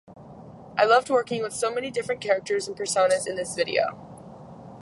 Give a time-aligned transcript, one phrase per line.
[0.79, 3.99] I loved working with so many different characters and personas in this video.